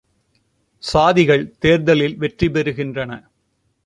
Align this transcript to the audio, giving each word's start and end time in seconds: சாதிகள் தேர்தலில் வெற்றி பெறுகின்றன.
சாதிகள் 0.83 1.43
தேர்தலில் 1.59 2.17
வெற்றி 2.17 2.47
பெறுகின்றன. 2.47 3.11